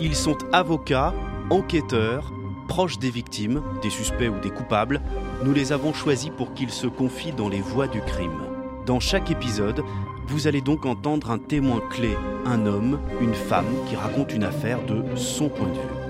Ils 0.00 0.14
sont 0.14 0.38
avocats, 0.52 1.14
enquêteurs, 1.50 2.32
proches 2.68 2.98
des 2.98 3.10
victimes, 3.10 3.62
des 3.82 3.90
suspects 3.90 4.28
ou 4.28 4.40
des 4.40 4.50
coupables. 4.50 5.00
Nous 5.44 5.52
les 5.52 5.72
avons 5.72 5.92
choisis 5.92 6.30
pour 6.36 6.54
qu'ils 6.54 6.70
se 6.70 6.86
confient 6.86 7.32
dans 7.32 7.48
les 7.48 7.60
voies 7.60 7.88
du 7.88 8.00
crime. 8.00 8.42
Dans 8.86 9.00
chaque 9.00 9.30
épisode, 9.30 9.82
vous 10.28 10.46
allez 10.46 10.60
donc 10.60 10.86
entendre 10.86 11.30
un 11.30 11.38
témoin 11.38 11.80
clé, 11.90 12.16
un 12.44 12.66
homme, 12.66 13.00
une 13.20 13.34
femme 13.34 13.72
qui 13.88 13.96
raconte 13.96 14.32
une 14.32 14.44
affaire 14.44 14.84
de 14.84 15.02
son 15.16 15.48
point 15.48 15.68
de 15.68 15.74
vue. 15.74 16.06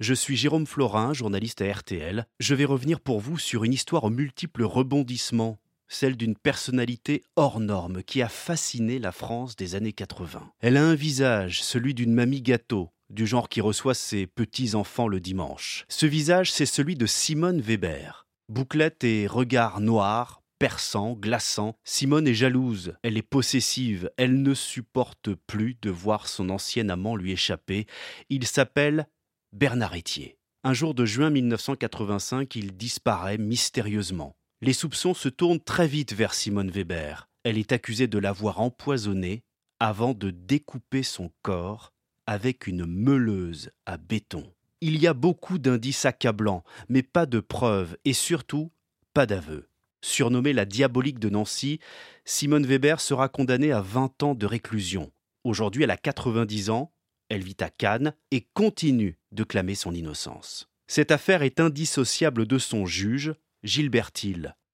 Je 0.00 0.14
suis 0.14 0.36
Jérôme 0.36 0.66
Florin, 0.66 1.12
journaliste 1.12 1.62
à 1.62 1.72
RTL. 1.72 2.26
Je 2.40 2.54
vais 2.56 2.64
revenir 2.64 3.00
pour 3.00 3.20
vous 3.20 3.38
sur 3.38 3.62
une 3.62 3.72
histoire 3.72 4.02
aux 4.02 4.10
multiples 4.10 4.64
rebondissements, 4.64 5.58
celle 5.92 6.16
d'une 6.16 6.36
personnalité 6.36 7.22
hors 7.36 7.60
norme 7.60 8.02
qui 8.02 8.22
a 8.22 8.28
fasciné 8.28 8.98
la 8.98 9.12
France 9.12 9.56
des 9.56 9.74
années 9.74 9.92
80. 9.92 10.52
Elle 10.60 10.76
a 10.76 10.84
un 10.84 10.94
visage, 10.94 11.62
celui 11.62 11.94
d'une 11.94 12.14
mamie 12.14 12.42
gâteau, 12.42 12.90
du 13.10 13.26
genre 13.26 13.48
qui 13.48 13.60
reçoit 13.60 13.94
ses 13.94 14.26
petits-enfants 14.26 15.08
le 15.08 15.20
dimanche. 15.20 15.84
Ce 15.88 16.06
visage, 16.06 16.50
c'est 16.50 16.66
celui 16.66 16.96
de 16.96 17.06
Simone 17.06 17.60
Weber. 17.60 18.26
Bouclette 18.48 19.04
et 19.04 19.26
regard 19.26 19.80
noir, 19.80 20.42
perçant, 20.58 21.12
glaçant. 21.12 21.76
Simone 21.84 22.26
est 22.26 22.34
jalouse, 22.34 22.94
elle 23.02 23.16
est 23.16 23.22
possessive, 23.22 24.10
elle 24.16 24.42
ne 24.42 24.54
supporte 24.54 25.34
plus 25.46 25.76
de 25.82 25.90
voir 25.90 26.28
son 26.28 26.50
ancien 26.50 26.88
amant 26.88 27.16
lui 27.16 27.32
échapper. 27.32 27.86
Il 28.30 28.46
s'appelle 28.46 29.06
Bernard 29.52 29.96
Etier. 29.96 30.38
Un 30.64 30.74
jour 30.74 30.94
de 30.94 31.04
juin 31.04 31.30
1985, 31.30 32.54
il 32.54 32.76
disparaît 32.76 33.38
mystérieusement. 33.38 34.36
Les 34.64 34.72
soupçons 34.72 35.12
se 35.12 35.28
tournent 35.28 35.58
très 35.58 35.88
vite 35.88 36.12
vers 36.12 36.34
Simone 36.34 36.70
Weber. 36.70 37.28
Elle 37.42 37.58
est 37.58 37.72
accusée 37.72 38.06
de 38.06 38.18
l'avoir 38.18 38.60
empoisonné 38.60 39.42
avant 39.80 40.14
de 40.14 40.30
découper 40.30 41.02
son 41.02 41.32
corps 41.42 41.92
avec 42.28 42.68
une 42.68 42.86
meuleuse 42.86 43.72
à 43.86 43.96
béton. 43.96 44.54
Il 44.80 45.02
y 45.02 45.08
a 45.08 45.14
beaucoup 45.14 45.58
d'indices 45.58 46.04
accablants, 46.04 46.62
mais 46.88 47.02
pas 47.02 47.26
de 47.26 47.40
preuves 47.40 47.96
et 48.04 48.12
surtout 48.12 48.70
pas 49.12 49.26
d'aveux. 49.26 49.68
Surnommée 50.00 50.52
la 50.52 50.64
diabolique 50.64 51.18
de 51.18 51.28
Nancy, 51.28 51.80
Simone 52.24 52.64
Weber 52.64 53.00
sera 53.00 53.28
condamnée 53.28 53.72
à 53.72 53.80
20 53.80 54.22
ans 54.22 54.34
de 54.36 54.46
réclusion. 54.46 55.10
Aujourd'hui, 55.42 55.82
elle 55.82 55.90
a 55.90 55.96
90 55.96 56.70
ans, 56.70 56.92
elle 57.30 57.42
vit 57.42 57.56
à 57.58 57.68
Cannes 57.68 58.14
et 58.30 58.46
continue 58.54 59.18
de 59.32 59.42
clamer 59.42 59.74
son 59.74 59.92
innocence. 59.92 60.68
Cette 60.86 61.10
affaire 61.10 61.42
est 61.42 61.58
indissociable 61.58 62.46
de 62.46 62.58
son 62.58 62.86
juge, 62.86 63.34
Gilbert. 63.62 64.10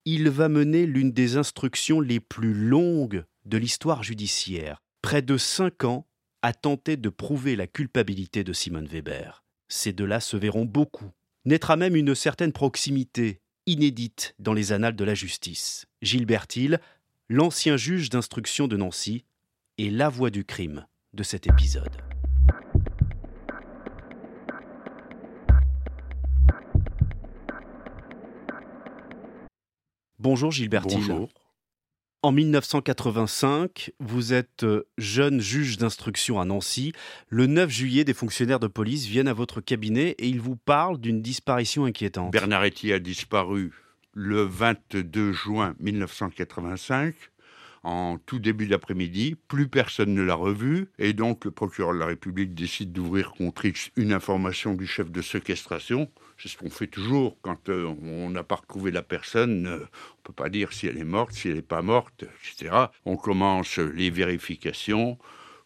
Il 0.04 0.30
va 0.30 0.48
mener 0.48 0.86
l'une 0.86 1.12
des 1.12 1.36
instructions 1.36 2.00
les 2.00 2.20
plus 2.20 2.54
longues 2.54 3.24
de 3.44 3.58
l'histoire 3.58 4.02
judiciaire. 4.02 4.82
Près 5.02 5.22
de 5.22 5.36
cinq 5.36 5.84
ans 5.84 6.06
à 6.42 6.52
tenter 6.52 6.96
de 6.96 7.08
prouver 7.08 7.56
la 7.56 7.66
culpabilité 7.66 8.44
de 8.44 8.52
Simone 8.52 8.86
Weber. 8.86 9.44
Ces 9.68 9.92
deux-là 9.92 10.20
se 10.20 10.36
verront 10.36 10.64
beaucoup. 10.64 11.10
Naîtra 11.44 11.76
même 11.76 11.96
une 11.96 12.14
certaine 12.14 12.52
proximité 12.52 13.40
inédite 13.66 14.34
dans 14.38 14.54
les 14.54 14.72
annales 14.72 14.96
de 14.96 15.04
la 15.04 15.14
justice. 15.14 15.86
Gilbert 16.00 16.46
l'ancien 17.28 17.76
juge 17.76 18.08
d'instruction 18.08 18.68
de 18.68 18.76
Nancy, 18.76 19.24
est 19.76 19.90
la 19.90 20.08
voix 20.08 20.30
du 20.30 20.44
crime 20.44 20.86
de 21.12 21.22
cet 21.22 21.46
épisode. 21.46 21.96
Bonjour 30.20 30.50
Gilbert 30.50 30.82
Bonjour. 30.82 31.28
En 32.22 32.32
1985, 32.32 33.92
vous 34.00 34.32
êtes 34.32 34.64
euh, 34.64 34.88
jeune 34.98 35.40
juge 35.40 35.78
d'instruction 35.78 36.40
à 36.40 36.44
Nancy. 36.44 36.92
Le 37.28 37.46
9 37.46 37.70
juillet, 37.70 38.02
des 38.02 38.14
fonctionnaires 38.14 38.58
de 38.58 38.66
police 38.66 39.06
viennent 39.06 39.28
à 39.28 39.32
votre 39.32 39.60
cabinet 39.60 40.16
et 40.18 40.26
ils 40.26 40.40
vous 40.40 40.56
parlent 40.56 40.98
d'une 40.98 41.22
disparition 41.22 41.84
inquiétante. 41.84 42.32
Bernard 42.32 42.64
Etier 42.64 42.94
a 42.94 42.98
disparu 42.98 43.72
le 44.12 44.42
22 44.42 45.30
juin 45.30 45.76
1985 45.78 47.14
en 47.84 48.18
tout 48.18 48.40
début 48.40 48.66
d'après-midi. 48.66 49.36
Plus 49.46 49.68
personne 49.68 50.12
ne 50.14 50.22
l'a 50.22 50.34
revu 50.34 50.88
et 50.98 51.12
donc 51.12 51.44
le 51.44 51.52
procureur 51.52 51.94
de 51.94 51.98
la 51.98 52.06
République 52.06 52.54
décide 52.54 52.92
d'ouvrir 52.92 53.30
contre 53.30 53.66
X 53.66 53.92
une 53.94 54.12
information 54.12 54.74
du 54.74 54.88
chef 54.88 55.12
de 55.12 55.22
séquestration. 55.22 56.10
C'est 56.38 56.48
ce 56.48 56.56
qu'on 56.56 56.70
fait 56.70 56.86
toujours 56.86 57.36
quand 57.42 57.68
euh, 57.68 57.92
on 58.02 58.30
n'a 58.30 58.44
pas 58.44 58.54
retrouvé 58.54 58.92
la 58.92 59.02
personne. 59.02 59.66
Euh, 59.66 59.80
on 59.80 60.22
peut 60.22 60.32
pas 60.32 60.48
dire 60.48 60.72
si 60.72 60.86
elle 60.86 60.96
est 60.96 61.04
morte, 61.04 61.32
si 61.32 61.48
elle 61.48 61.56
n'est 61.56 61.62
pas 61.62 61.82
morte, 61.82 62.22
etc. 62.22 62.86
On 63.04 63.16
commence 63.16 63.78
les 63.78 64.10
vérifications. 64.10 65.18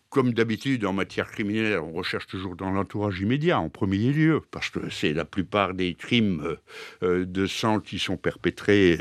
Comme 0.09 0.33
d'habitude, 0.33 0.85
en 0.87 0.95
matière 0.95 1.31
criminelle, 1.31 1.79
on 1.79 1.93
recherche 1.93 2.27
toujours 2.27 2.57
dans 2.57 2.71
l'entourage 2.71 3.21
immédiat, 3.21 3.59
en 3.61 3.69
premier 3.69 4.13
lieu, 4.13 4.43
parce 4.51 4.71
que 4.71 4.91
c'est 4.91 5.13
la 5.13 5.25
plupart 5.25 5.75
des 5.75 5.95
crimes 5.95 6.57
euh, 7.03 7.27
de 7.27 7.47
sang 7.47 7.81
qui 7.81 7.99
sont 7.99 8.17
perpétrés 8.17 8.99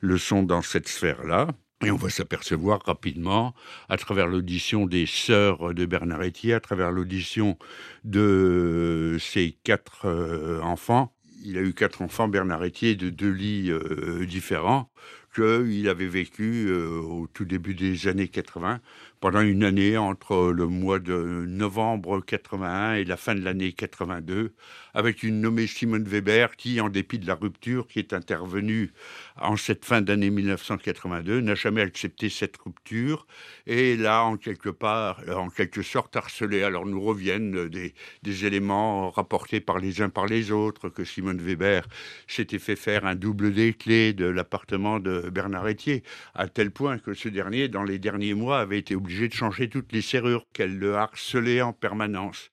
le 0.00 0.18
sont 0.18 0.42
dans 0.42 0.62
cette 0.62 0.88
sphère-là. 0.88 1.48
Et 1.82 1.90
on 1.90 1.96
va 1.96 2.10
s'apercevoir 2.10 2.82
rapidement, 2.84 3.54
à 3.88 3.96
travers 3.96 4.26
l'audition 4.26 4.84
des 4.84 5.06
sœurs 5.06 5.72
de 5.72 5.86
Bernard 5.86 6.22
Etier, 6.22 6.52
à 6.52 6.60
travers 6.60 6.92
l'audition 6.92 7.56
de 8.04 9.16
ses 9.18 9.56
quatre 9.64 10.04
euh, 10.04 10.60
enfants, 10.60 11.14
il 11.42 11.56
a 11.56 11.62
eu 11.62 11.72
quatre 11.72 12.02
enfants, 12.02 12.28
Bernard 12.28 12.62
Etier, 12.62 12.96
de 12.96 13.08
deux 13.08 13.30
lits 13.30 13.70
euh, 13.70 14.26
différents, 14.26 14.90
qu'il 15.34 15.88
avait 15.88 16.06
vécu 16.06 16.66
euh, 16.68 17.00
au 17.00 17.26
tout 17.28 17.44
début 17.44 17.74
des 17.74 18.08
années 18.08 18.28
80 18.28 18.80
pendant 19.20 19.42
une 19.42 19.64
année 19.64 19.98
entre 19.98 20.50
le 20.50 20.66
mois 20.66 20.98
de 20.98 21.44
novembre 21.46 22.20
81 22.24 22.94
et 22.94 23.04
la 23.04 23.18
fin 23.18 23.34
de 23.34 23.42
l'année 23.42 23.72
82, 23.72 24.54
avec 24.94 25.22
une 25.22 25.42
nommée 25.42 25.66
Simone 25.66 26.04
Weber 26.04 26.56
qui, 26.56 26.80
en 26.80 26.88
dépit 26.88 27.18
de 27.18 27.26
la 27.26 27.34
rupture 27.34 27.86
qui 27.86 27.98
est 27.98 28.14
intervenue 28.14 28.92
en 29.38 29.56
cette 29.56 29.84
fin 29.84 30.00
d'année 30.00 30.30
1982, 30.30 31.42
n'a 31.42 31.54
jamais 31.54 31.82
accepté 31.82 32.30
cette 32.30 32.56
rupture 32.56 33.26
et 33.66 33.96
là, 33.98 34.24
en 34.24 34.38
quelque 34.38 34.70
part, 34.70 35.20
en 35.28 35.50
quelque 35.50 35.82
sorte 35.82 36.16
harcelé. 36.16 36.62
Alors 36.62 36.86
nous 36.86 37.00
reviennent 37.02 37.68
des, 37.68 37.92
des 38.22 38.46
éléments 38.46 39.10
rapportés 39.10 39.60
par 39.60 39.78
les 39.78 40.00
uns 40.00 40.08
par 40.08 40.26
les 40.26 40.50
autres 40.50 40.88
que 40.88 41.04
Simone 41.04 41.42
Weber 41.42 41.86
s'était 42.26 42.58
fait 42.58 42.76
faire 42.76 43.04
un 43.04 43.14
double 43.16 43.52
des 43.52 43.74
clés 43.74 44.14
de 44.14 44.24
l'appartement 44.24 44.98
de 44.98 45.28
Bernard 45.28 45.68
Etier, 45.68 46.02
à 46.34 46.48
tel 46.48 46.70
point 46.70 46.98
que 46.98 47.12
ce 47.12 47.28
dernier, 47.28 47.68
dans 47.68 47.82
les 47.84 47.98
derniers 47.98 48.34
mois, 48.34 48.60
avait 48.60 48.78
été 48.78 48.96
obligé 48.96 49.09
de 49.18 49.34
changer 49.34 49.68
toutes 49.68 49.92
les 49.92 50.02
serrures, 50.02 50.46
qu'elle 50.52 50.78
le 50.78 50.96
harcelait 50.96 51.62
en 51.62 51.72
permanence. 51.72 52.50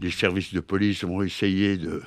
Les 0.00 0.10
services 0.10 0.52
de 0.52 0.60
police 0.60 1.02
ont 1.02 1.22
essayé 1.22 1.78
de 1.78 2.02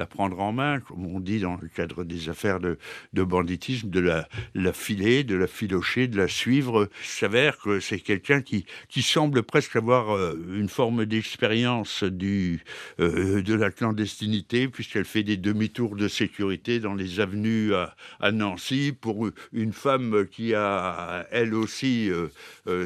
la 0.00 0.06
prendre 0.06 0.40
en 0.40 0.50
main, 0.50 0.80
comme 0.80 1.04
on 1.04 1.20
dit 1.20 1.40
dans 1.40 1.58
le 1.60 1.68
cadre 1.68 2.04
des 2.04 2.30
affaires 2.30 2.58
de, 2.58 2.78
banditisme, 3.12 3.90
de 3.90 4.00
la, 4.00 4.72
filer, 4.72 5.24
de 5.24 5.36
la 5.36 5.46
filocher, 5.46 6.08
de 6.08 6.16
la 6.16 6.26
suivre. 6.26 6.88
Il 7.02 7.06
s'avère 7.06 7.58
que 7.58 7.80
c'est 7.80 8.00
quelqu'un 8.00 8.40
qui, 8.40 8.64
qui 8.88 9.02
semble 9.02 9.42
presque 9.42 9.76
avoir 9.76 10.16
euh, 10.16 10.34
une 10.54 10.70
forme 10.70 11.04
d'expérience 11.04 12.02
du, 12.02 12.64
euh, 12.98 13.42
de 13.42 13.54
la 13.54 13.70
clandestinité, 13.70 14.68
puisqu'elle 14.68 15.04
fait 15.04 15.22
des 15.22 15.36
demi-tours 15.36 15.96
de 15.96 16.08
sécurité 16.08 16.80
dans 16.80 16.94
les 16.94 17.20
avenues 17.20 17.74
à, 17.74 18.32
Nancy 18.32 18.96
pour 18.98 19.28
une 19.52 19.74
femme 19.74 20.26
qui 20.30 20.54
a, 20.54 21.26
elle 21.30 21.52
aussi, 21.52 22.10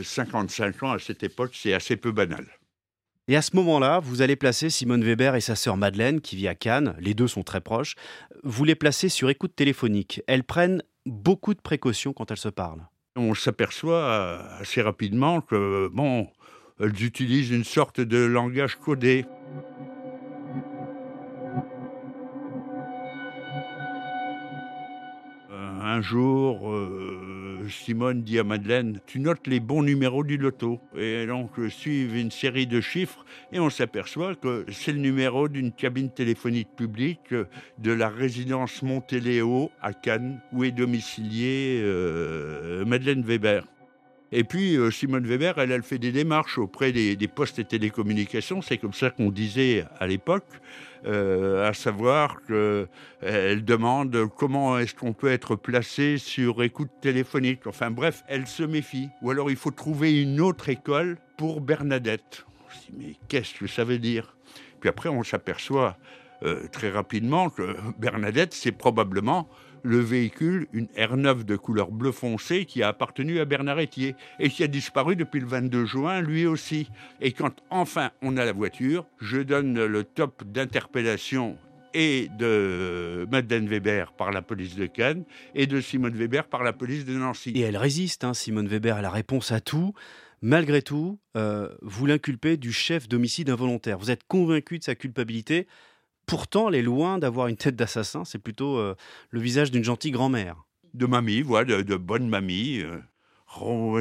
55 0.03 0.83
euh, 0.83 0.87
ans 0.87 0.93
à 0.93 0.99
cette 0.99 1.23
époque, 1.23 1.53
c'est 1.55 1.75
assez 1.75 1.97
peu 1.97 2.11
banal. 2.11 2.45
Et 3.27 3.37
à 3.37 3.43
ce 3.43 3.57
moment-là, 3.57 4.01
vous 4.01 4.21
allez 4.21 4.37
placer 4.37 4.69
Simone 4.69 5.03
Weber 5.03 5.35
et 5.35 5.41
sa 5.41 5.57
sœur 5.57 5.79
Madeleine, 5.79 6.21
qui 6.21 6.37
vit 6.37 6.47
à 6.47 6.55
Cannes, 6.55 6.95
les 6.99 7.15
deux 7.15 7.27
sont 7.27 7.43
très 7.43 7.63
proches, 7.63 7.95
vous 8.43 8.65
les 8.65 8.75
placez 8.75 9.09
sur 9.09 9.31
écoute 9.31 9.57
téléphonique. 9.57 10.21
Elles 10.27 10.45
prennent 10.45 10.83
beaucoup 11.07 11.55
de 11.55 11.61
précautions 11.61 12.13
quand 12.13 12.31
elles 12.31 12.37
se 12.37 12.51
parlent. 12.51 12.87
On 13.17 13.35
s'aperçoit 13.35 14.43
assez 14.61 14.83
rapidement 14.83 15.41
que, 15.41 15.89
bon, 15.93 16.29
elles 16.79 17.03
utilisent 17.03 17.51
une 17.51 17.65
sorte 17.65 18.01
de 18.01 18.19
langage 18.19 18.77
codé. 18.77 19.25
un 25.95 26.01
jour, 26.01 26.73
euh, 26.73 27.14
Simone 27.69 28.23
dit 28.23 28.39
à 28.39 28.45
Madeleine, 28.45 29.01
tu 29.07 29.21
notes 29.21 29.47
les 29.47 29.61
bons 29.61 29.83
numéros 29.83 30.25
du 30.25 30.37
loto. 30.37 30.81
Et 30.97 31.27
donc 31.27 31.51
suivent 31.69 32.17
une 32.17 32.31
série 32.31 32.67
de 32.67 32.81
chiffres 32.81 33.25
et 33.53 33.61
on 33.61 33.71
s'aperçoit 33.71 34.35
que 34.35 34.65
c'est 34.71 34.93
le 34.93 34.99
numéro 34.99 35.49
d'une 35.49 35.73
cabine 35.73 36.11
téléphonique 36.11 36.69
publique 36.77 37.35
de 37.79 37.93
la 37.93 38.09
résidence 38.09 38.83
Montéléo 38.83 39.71
à 39.81 39.93
Cannes, 39.93 40.41
où 40.53 40.65
est 40.65 40.73
domiciliée 40.73 41.81
euh, 41.83 42.85
Madeleine 42.85 43.23
Weber. 43.23 43.65
Et 44.37 44.43
puis, 44.43 44.77
euh, 44.77 44.91
Simone 44.91 45.25
Weber, 45.27 45.59
elle, 45.59 45.71
elle 45.71 45.85
fait 45.85 45.99
des 45.99 46.11
démarches 46.11 46.59
auprès 46.59 46.91
des, 46.91 47.17
postes 47.29 47.61
et 47.61 47.65
télécommunications. 47.65 48.63
C'est 48.63 48.79
comme 48.79 48.93
ça 48.93 49.11
qu'on 49.11 49.31
disait 49.31 49.85
à 50.01 50.09
l'époque. 50.09 50.49
À 51.07 51.73
savoir 51.75 52.37
qu'elle 52.47 53.65
demande 53.65 54.27
comment 54.37 54.79
est-ce 54.79 54.95
qu'on 54.95 55.13
peut 55.13 55.31
être 55.31 55.57
placé 55.57 56.19
sur 56.19 56.63
écoute 56.63 56.91
téléphonique. 57.01 57.67
Enfin 57.67 57.91
bref, 57.91 58.25
elle 58.29 58.47
se 58.47 58.63
méfie. 58.63 59.09
Ou 59.23 59.31
alors 59.31 59.51
il 59.51 59.57
faut 59.57 59.71
trouver 59.71 60.23
une 60.23 60.41
autre 60.41 60.69
école 60.69 61.19
pour 61.37 61.61
Bernadette. 61.61 62.47
On 62.67 62.71
se 62.71 62.91
dit, 62.91 62.97
mais 62.99 63.17
qu'est-ce 63.29 63.55
que 63.55 63.67
ça 63.67 63.85
veut 63.85 63.99
dire? 63.99 64.37
Puis 64.81 64.89
après, 64.89 65.09
on 65.09 65.23
s'aperçoit 65.23 65.97
très 66.73 66.91
rapidement 66.91 67.49
que 67.51 67.77
Bernadette, 67.99 68.53
c'est 68.53 68.73
probablement 68.73 69.49
le 69.85 70.01
véhicule, 70.01 70.67
une 70.73 70.87
R9 70.97 71.45
de 71.45 71.57
couleur 71.57 71.93
bleu 71.93 72.11
foncé 72.11 72.65
qui 72.65 72.83
a 72.83 72.89
appartenu 72.89 73.39
à 73.39 73.45
Bernard 73.45 73.79
Etier 73.79 74.17
et 74.41 74.49
qui 74.49 74.65
a 74.65 74.67
disparu 74.67 75.15
depuis 75.15 75.41
le 75.41 75.47
22 75.47 75.85
juin 75.85 76.23
lui 76.23 76.47
aussi. 76.47 76.89
Et 77.21 77.33
quand 77.33 77.63
enfin 77.71 78.11
on 78.23 78.37
a 78.39 78.45
la 78.45 78.53
voiture, 78.53 79.07
je 79.21 79.39
donne 79.39 79.85
le 79.85 80.05
top 80.05 80.43
d'interpellation 80.45 81.59
et 81.93 82.29
de 82.39 83.29
Madeleine 83.31 83.69
Weber 83.69 84.13
par 84.13 84.33
la 84.33 84.43
police 84.43 84.75
de 84.75 84.87
Cannes 84.87 85.25
et 85.55 85.67
de 85.67 85.81
Simone 85.81 86.15
Weber 86.15 86.49
par 86.49 86.65
la 86.65 86.73
police 86.73 87.05
de 87.05 87.13
Nancy. 87.13 87.51
Et 87.51 87.61
elle 87.61 87.77
résiste, 87.77 88.25
hein, 88.25 88.35
Simone 88.35 88.67
Weber, 88.67 88.97
à 88.97 89.03
la 89.03 89.11
réponse 89.11 89.53
à 89.53 89.61
tout. 89.61 89.93
Malgré 90.43 90.83
tout, 90.83 91.19
euh, 91.37 91.69
vous 91.83 92.07
l'inculpez 92.07 92.57
du 92.57 92.73
chef 92.73 93.09
d'homicide 93.09 93.49
involontaire. 93.49 93.99
Vous 93.99 94.11
êtes 94.11 94.25
convaincu 94.25 94.79
de 94.79 94.85
sa 94.85 94.95
culpabilité. 94.95 95.67
Pourtant, 96.27 96.69
elle 96.69 96.77
est 96.77 96.83
loin 96.83 97.19
d'avoir 97.19 97.49
une 97.49 97.57
tête 97.57 97.77
d'assassin, 97.77 98.25
c'est 98.25 98.39
plutôt 98.39 98.79
euh, 98.79 98.95
le 99.31 99.41
visage 99.41 99.71
d'une 99.71 99.85
gentille 99.85 100.11
grand-mère. 100.11 100.65
De 100.95 101.07
mamie, 101.07 101.43
voilà, 101.43 101.83
de, 101.83 101.97
bonne 101.97 102.29
mamie. 102.29 102.81
Euh. 102.81 103.01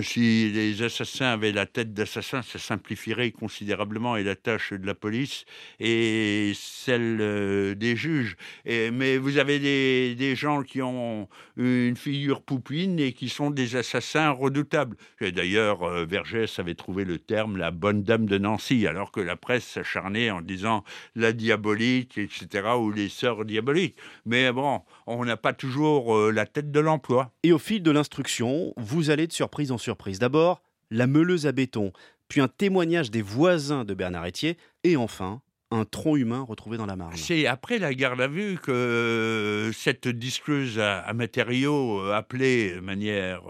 Si 0.01 0.51
les 0.51 0.81
assassins 0.81 1.27
avaient 1.27 1.51
la 1.51 1.65
tête 1.65 1.93
d'assassin, 1.93 2.41
ça 2.41 2.59
simplifierait 2.59 3.31
considérablement 3.31 4.15
la 4.15 4.35
tâche 4.35 4.73
de 4.73 4.85
la 4.85 4.95
police 4.95 5.45
et 5.79 6.53
celle 6.55 7.17
euh, 7.21 7.75
des 7.75 7.95
juges. 7.95 8.35
mais 8.65 9.17
vous 9.17 9.37
avez 9.37 9.59
des, 9.59 10.35
gens 10.35 10.63
qui 10.63 10.81
ont 10.81 11.27
une 11.57 11.95
figure 11.95 12.41
poupine 12.41 12.99
et 12.99 13.13
qui 13.13 13.29
sont 13.29 13.51
des 13.51 13.75
assassins 13.75 14.31
redoutables. 14.31 14.97
D'ailleurs, 15.21 15.83
euh, 15.83 16.05
Vergès 16.05 16.59
avait 16.59 16.75
trouvé 16.75 17.05
le 17.05 17.19
terme 17.19 17.57
la 17.57 17.71
bonne 17.71 18.03
dame 18.03 18.25
de 18.25 18.37
Nancy, 18.37 18.87
alors 18.87 19.11
que 19.11 19.21
la 19.21 19.35
presse 19.35 19.65
s'acharnait 19.65 20.31
en 20.31 20.41
disant 20.41 20.83
la 21.15 21.33
diabolique, 21.33 22.17
etc., 22.17 22.69
ou 22.79 22.91
les 22.91 23.09
sœurs 23.09 23.45
diaboliques. 23.45 23.97
Mais 24.25 24.51
bon, 24.51 24.81
on 25.05 25.23
n'a 25.25 25.37
pas 25.37 25.53
toujours 25.53 26.15
euh, 26.15 26.31
la 26.31 26.45
tête 26.45 26.71
de 26.71 26.79
l'emploi. 26.79 27.31
Et 27.43 27.51
au 27.51 27.59
fil 27.59 27.83
de 27.83 27.91
l'instruction, 27.91 28.73
vous 28.77 29.09
allez 29.09 29.27
de 29.27 29.33
surprise 29.43 29.73
en 29.73 29.77
surprise. 29.77 30.19
D'abord, 30.19 30.61
la 30.89 31.05
meuleuse 31.05 31.47
à 31.47 31.51
béton, 31.51 31.91
puis 32.29 32.39
un 32.39 32.47
témoignage 32.47 33.11
des 33.11 33.21
voisins 33.21 33.83
de 33.83 33.93
Bernard 33.93 34.25
Etier, 34.25 34.57
et 34.85 34.95
enfin, 34.95 35.41
un 35.69 35.83
tronc 35.83 36.15
humain 36.15 36.45
retrouvé 36.47 36.77
dans 36.77 36.85
la 36.85 36.95
Marne. 36.95 37.11
C'est 37.17 37.45
après 37.45 37.77
la 37.77 37.93
garde 37.93 38.21
à 38.21 38.29
vue 38.29 38.57
que 38.57 38.71
euh, 38.71 39.73
cette 39.73 40.07
disqueuse 40.07 40.79
à, 40.79 41.11
matériaux, 41.13 41.99
euh, 41.99 42.13
appelée 42.13 42.75
de 42.75 42.79
manière 42.79 43.41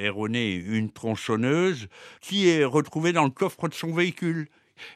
erronée 0.00 0.52
une 0.54 0.92
tronçonneuse, 0.92 1.88
qui 2.20 2.48
est 2.48 2.64
retrouvée 2.64 3.12
dans 3.12 3.24
le 3.24 3.30
coffre 3.30 3.66
de 3.66 3.74
son 3.74 3.92
véhicule. 3.92 4.46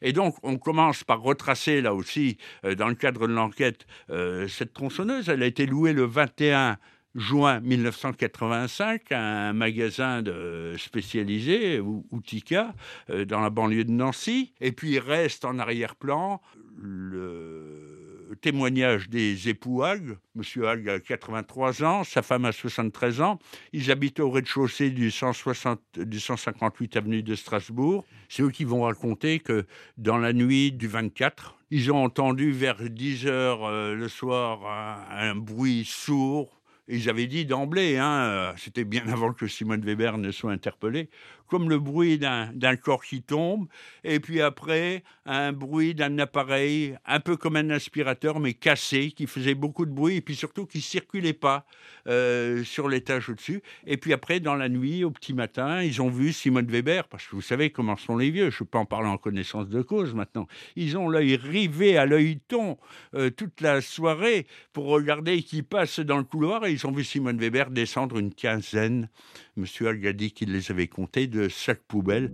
Et 0.02 0.12
donc, 0.12 0.36
on 0.42 0.56
commence 0.56 1.04
par 1.04 1.20
retracer, 1.20 1.80
là 1.80 1.94
aussi, 1.94 2.38
euh, 2.64 2.74
dans 2.74 2.88
le 2.88 2.94
cadre 2.94 3.26
de 3.26 3.32
l'enquête, 3.32 3.86
euh, 4.10 4.48
cette 4.48 4.72
tronçonneuse. 4.72 5.28
Elle 5.28 5.42
a 5.42 5.46
été 5.46 5.66
louée 5.66 5.92
le 5.92 6.04
21 6.04 6.76
juin 7.14 7.60
1985 7.60 9.12
à 9.12 9.48
un 9.48 9.52
magasin 9.52 10.22
de 10.22 10.74
spécialisé, 10.78 11.80
Outika, 12.10 12.74
euh, 13.10 13.24
dans 13.24 13.40
la 13.40 13.50
banlieue 13.50 13.84
de 13.84 13.92
Nancy. 13.92 14.52
Et 14.60 14.72
puis 14.72 14.98
reste 14.98 15.44
en 15.44 15.58
arrière-plan 15.58 16.40
le 16.76 18.36
témoignage 18.40 19.08
des 19.08 19.48
époux 19.48 19.82
Hague. 19.82 20.16
Monsieur 20.34 20.68
Hague 20.68 20.88
a 20.88 20.98
83 21.00 21.84
ans, 21.84 22.04
sa 22.04 22.22
femme 22.22 22.44
a 22.44 22.52
73 22.52 23.20
ans. 23.20 23.38
Ils 23.72 23.90
habitent 23.90 24.20
au 24.20 24.30
rez-de-chaussée 24.30 24.90
du, 24.90 25.10
160, 25.10 25.80
du 25.96 26.18
158 26.18 26.96
avenue 26.96 27.22
de 27.22 27.34
Strasbourg. 27.34 28.04
C'est 28.28 28.42
eux 28.42 28.50
qui 28.50 28.64
vont 28.64 28.82
raconter 28.82 29.38
que 29.38 29.66
dans 29.98 30.18
la 30.18 30.32
nuit 30.32 30.72
du 30.72 30.88
24, 30.88 31.56
ils 31.70 31.92
ont 31.92 32.02
entendu 32.02 32.50
vers 32.50 32.76
10 32.82 33.26
heures 33.26 33.64
euh, 33.64 33.94
le 33.94 34.08
soir 34.08 35.08
un 35.10 35.34
bruit 35.36 35.84
sourd 35.84 36.63
ils 36.88 37.08
avaient 37.08 37.26
dit 37.26 37.46
d'emblée, 37.46 37.96
hein, 37.98 38.24
euh, 38.24 38.52
c'était 38.56 38.84
bien 38.84 39.06
avant 39.08 39.32
que 39.32 39.46
Simone 39.46 39.82
Weber 39.84 40.18
ne 40.18 40.30
soit 40.30 40.52
interpellée, 40.52 41.08
comme 41.46 41.68
le 41.68 41.78
bruit 41.78 42.18
d'un 42.18 42.76
corps 42.76 43.04
qui 43.04 43.22
tombe, 43.22 43.66
et 44.02 44.20
puis 44.20 44.40
après, 44.40 45.02
un 45.26 45.52
bruit 45.52 45.94
d'un 45.94 46.18
appareil, 46.18 46.96
un 47.06 47.20
peu 47.20 47.36
comme 47.36 47.56
un 47.56 47.70
aspirateur, 47.70 48.40
mais 48.40 48.54
cassé, 48.54 49.10
qui 49.10 49.26
faisait 49.26 49.54
beaucoup 49.54 49.86
de 49.86 49.90
bruit, 49.90 50.16
et 50.16 50.20
puis 50.20 50.34
surtout 50.34 50.66
qui 50.66 50.80
circulait 50.80 51.32
pas 51.32 51.66
euh, 52.08 52.64
sur 52.64 52.88
l'étage 52.88 53.28
au-dessus. 53.28 53.62
Et 53.86 53.96
puis 53.96 54.12
après, 54.12 54.40
dans 54.40 54.54
la 54.54 54.68
nuit, 54.68 55.04
au 55.04 55.10
petit 55.10 55.32
matin, 55.32 55.82
ils 55.82 56.02
ont 56.02 56.10
vu 56.10 56.32
Simone 56.32 56.66
Weber, 56.66 57.08
parce 57.08 57.26
que 57.26 57.36
vous 57.36 57.42
savez 57.42 57.70
comment 57.70 57.96
sont 57.96 58.16
les 58.16 58.30
vieux, 58.30 58.50
je 58.50 58.64
peux 58.64 58.78
en 58.78 58.84
parler 58.86 59.08
en 59.08 59.18
connaissance 59.18 59.68
de 59.68 59.82
cause 59.82 60.14
maintenant. 60.14 60.46
Ils 60.76 60.96
ont 60.96 61.08
l'œil 61.08 61.36
rivé 61.36 61.96
à 61.96 62.06
l'œil 62.06 62.40
ton 62.48 62.78
euh, 63.14 63.30
toute 63.30 63.60
la 63.60 63.80
soirée 63.80 64.46
pour 64.72 64.86
regarder 64.86 65.42
qui 65.42 65.62
passe 65.62 66.00
dans 66.00 66.18
le 66.18 66.24
couloir, 66.24 66.66
et 66.66 66.72
ils 66.72 66.86
ont 66.86 66.92
vu 66.92 67.04
Simone 67.04 67.38
Weber 67.38 67.70
descendre 67.70 68.18
une 68.18 68.32
quinzaine 68.32 69.08
Monsieur 69.56 69.88
Alga 69.88 70.12
dit 70.12 70.32
qu'il 70.32 70.52
les 70.52 70.72
avait 70.72 70.88
comptés 70.88 71.28
de 71.34 71.48
chaque 71.48 71.82
poubelle. 71.88 72.30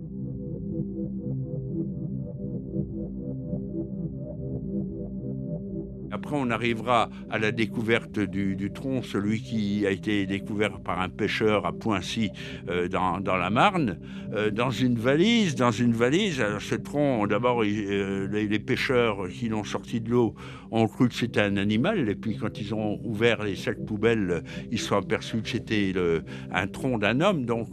On 6.33 6.49
arrivera 6.49 7.09
à 7.29 7.39
la 7.39 7.51
découverte 7.51 8.19
du, 8.19 8.71
tronc, 8.73 9.03
celui 9.03 9.41
qui 9.41 9.85
a 9.85 9.91
été 9.91 10.25
découvert 10.25 10.79
par 10.79 11.01
un 11.01 11.09
pêcheur 11.09 11.65
à 11.65 11.73
Poincy 11.73 12.31
euh, 12.69 12.87
dans, 12.87 13.19
la 13.37 13.49
Marne, 13.49 13.99
euh, 14.33 14.49
dans 14.49 14.69
une 14.69 14.95
valise. 14.95 15.55
Dans 15.55 15.71
une 15.71 15.93
valise, 15.93 16.39
alors 16.39 16.61
ce 16.61 16.75
tronc, 16.75 17.27
d'abord, 17.27 17.63
euh, 17.63 18.27
les, 18.31 18.59
pêcheurs 18.59 19.27
qui 19.29 19.49
l'ont 19.49 19.63
sorti 19.63 19.99
de 19.99 20.09
l'eau 20.09 20.35
ont 20.71 20.87
cru 20.87 21.09
que 21.09 21.15
c'était 21.15 21.41
un 21.41 21.57
animal, 21.57 22.07
et 22.07 22.15
puis 22.15 22.37
quand 22.37 22.59
ils 22.59 22.73
ont 22.73 22.99
ouvert 23.03 23.43
les 23.43 23.55
sacs 23.55 23.83
poubelles, 23.85 24.43
ils 24.71 24.79
se 24.79 24.87
sont 24.87 24.97
aperçus 24.97 25.41
que 25.41 25.49
c'était 25.49 25.93
un 26.51 26.67
tronc 26.67 26.97
d'un 26.97 27.19
homme, 27.19 27.45
donc 27.45 27.69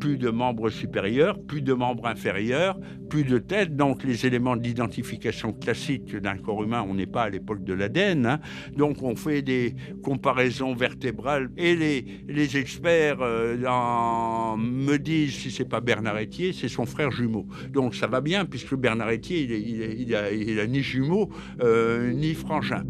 plus 0.00 0.18
de 0.18 0.30
membres 0.30 0.70
supérieurs, 0.70 1.38
plus 1.40 1.62
de 1.62 1.72
membres 1.72 2.06
inférieurs, 2.06 2.76
plus 3.08 3.22
de 3.22 3.38
tête, 3.38 3.76
donc 3.76 4.02
les 4.02 4.26
éléments 4.26 4.56
d'identification 4.56 5.52
classiques 5.52 6.16
d'un 6.16 6.38
corps 6.38 6.64
humain, 6.64 6.84
on 6.88 6.94
n'est 6.94 7.06
pas 7.06 7.28
l'époque 7.28 7.51
de 7.60 7.72
l'ADN. 7.72 8.26
Hein. 8.26 8.40
Donc 8.76 9.02
on 9.02 9.16
fait 9.16 9.42
des 9.42 9.74
comparaisons 10.02 10.74
vertébrales 10.74 11.50
et 11.56 11.74
les, 11.74 12.24
les 12.28 12.56
experts 12.56 13.20
euh, 13.20 13.56
me 14.56 14.96
disent 14.96 15.34
si 15.34 15.50
c'est 15.50 15.68
pas 15.68 15.80
Bernard 15.80 16.18
Etier, 16.20 16.52
c'est 16.52 16.68
son 16.68 16.86
frère 16.86 17.10
jumeau. 17.10 17.46
Donc 17.70 17.94
ça 17.94 18.06
va 18.06 18.20
bien 18.20 18.44
puisque 18.44 18.74
Bernard 18.74 19.10
Etier, 19.10 19.42
il, 19.42 20.00
il, 20.00 20.60
a, 20.60 20.66
ni 20.66 20.82
jumeau 20.82 21.30
euh, 21.60 22.12
ni 22.12 22.34
frangin. 22.34 22.84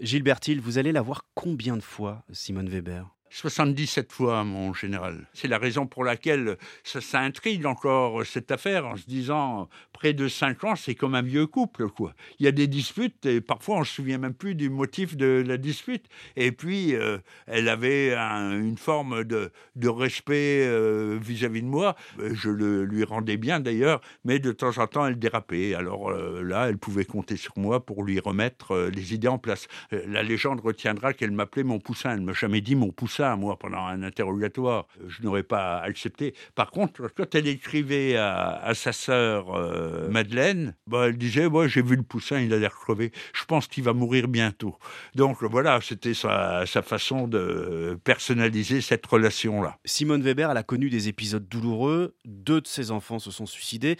Gilbert 0.00 0.38
Hill, 0.46 0.60
vous 0.60 0.78
allez 0.78 0.92
la 0.92 1.02
voir 1.02 1.22
combien 1.34 1.76
de 1.76 1.82
fois, 1.82 2.24
Simone 2.30 2.68
Weber? 2.68 3.17
77 3.30 4.12
fois, 4.12 4.44
mon 4.44 4.72
général. 4.72 5.26
C'est 5.32 5.48
la 5.48 5.58
raison 5.58 5.86
pour 5.86 6.04
laquelle 6.04 6.56
ça, 6.84 7.20
intrigue 7.20 7.66
encore 7.66 8.24
cette 8.24 8.50
affaire 8.50 8.86
en 8.86 8.96
se 8.96 9.06
disant 9.06 9.68
près 9.92 10.12
de 10.12 10.28
5 10.28 10.64
ans, 10.64 10.76
c'est 10.76 10.94
comme 10.94 11.14
un 11.14 11.22
vieux 11.22 11.46
couple. 11.46 11.88
quoi. 11.88 12.14
Il 12.38 12.46
y 12.46 12.48
a 12.48 12.52
des 12.52 12.66
disputes 12.66 13.26
et 13.26 13.40
parfois 13.40 13.76
on 13.76 13.80
ne 13.80 13.84
se 13.84 13.94
souvient 13.94 14.18
même 14.18 14.34
plus 14.34 14.54
du 14.54 14.70
motif 14.70 15.16
de 15.16 15.44
la 15.46 15.56
dispute. 15.56 16.06
Et 16.36 16.52
puis, 16.52 16.94
euh, 16.94 17.18
elle 17.46 17.68
avait 17.68 18.14
une 18.14 18.78
forme 18.78 19.24
de, 19.24 19.50
respect 19.88 20.66
euh, 20.66 21.18
vis-à-vis 21.20 21.62
de 21.62 21.66
moi. 21.66 21.96
Je 22.18 22.50
le, 22.50 22.84
lui 22.84 23.04
rendais 23.04 23.36
bien 23.36 23.60
d'ailleurs, 23.60 24.00
mais 24.24 24.38
de 24.38 24.52
temps 24.52 24.76
en 24.78 24.86
temps, 24.86 25.06
elle 25.06 25.18
dérapait. 25.18 25.74
Alors 25.74 26.10
euh, 26.10 26.42
là, 26.42 26.68
elle 26.68 26.78
pouvait 26.78 27.04
compter 27.04 27.36
sur 27.36 27.58
moi 27.58 27.84
pour 27.84 28.04
lui 28.04 28.20
remettre 28.20 28.90
les 28.94 29.14
idées 29.14 29.28
en 29.28 29.38
place. 29.38 29.66
la 29.90 30.22
légende 30.22 30.60
retiendra 30.60 31.12
qu'elle 31.12 31.32
m'appelait 31.32 31.64
mon 31.64 31.78
poussin. 31.78 32.12
Elle 32.12 32.20
ne 32.20 32.26
m'a 32.26 32.32
jamais 32.32 32.60
dit 32.60 32.74
mon 32.74 32.90
poussin 32.90 33.17
moi, 33.36 33.58
pendant 33.58 33.78
un 33.78 34.02
interrogatoire. 34.02 34.86
Je 35.06 35.22
n'aurais 35.22 35.42
pas 35.42 35.78
accepté. 35.78 36.34
Par 36.54 36.70
contre, 36.70 37.08
quand 37.14 37.34
elle 37.34 37.46
écrivait 37.46 38.16
à, 38.16 38.72
sa 38.74 38.92
sœur 38.92 39.54
euh, 39.54 40.08
Madeleine, 40.08 40.74
bah, 40.86 41.06
elle 41.08 41.18
disait 41.18 41.48
Moi, 41.48 41.68
j'ai 41.68 41.82
vu 41.82 41.96
le 41.96 42.02
poussin, 42.02 42.40
il 42.40 42.52
a 42.52 42.58
l'air 42.58 42.74
crevé. 42.74 43.12
Je 43.34 43.44
pense 43.44 43.66
qu'il 43.66 43.84
va 43.84 43.92
mourir 43.92 44.28
bientôt. 44.28 44.76
Donc 45.14 45.42
voilà, 45.42 45.80
c'était 45.80 46.14
sa, 46.14 46.64
sa 46.66 46.82
façon 46.82 47.28
de 47.28 47.98
personnaliser 48.04 48.80
cette 48.80 49.06
relation-là. 49.06 49.78
Simone 49.84 50.22
Weber, 50.22 50.50
elle 50.50 50.56
a 50.56 50.62
connu 50.62 50.90
des 50.90 51.08
épisodes 51.08 51.46
douloureux. 51.48 52.14
Deux 52.24 52.60
de 52.60 52.66
ses 52.66 52.90
enfants 52.90 53.18
se 53.18 53.30
sont 53.30 53.46
suicidés. 53.46 53.96